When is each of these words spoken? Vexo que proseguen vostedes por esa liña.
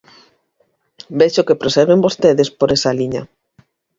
Vexo 1.19 1.45
que 1.47 1.59
proseguen 1.61 2.03
vostedes 2.05 2.49
por 2.59 2.69
esa 2.75 2.91
liña. 2.99 3.21